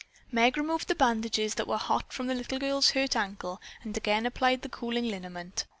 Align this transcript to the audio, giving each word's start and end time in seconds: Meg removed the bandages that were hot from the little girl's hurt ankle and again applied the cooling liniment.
Meg 0.31 0.57
removed 0.57 0.87
the 0.87 0.95
bandages 0.95 1.53
that 1.53 1.67
were 1.67 1.77
hot 1.77 2.11
from 2.11 2.25
the 2.25 2.33
little 2.33 2.57
girl's 2.57 2.89
hurt 2.89 3.15
ankle 3.15 3.61
and 3.83 3.95
again 3.95 4.25
applied 4.25 4.63
the 4.63 4.67
cooling 4.67 5.05
liniment. 5.05 5.65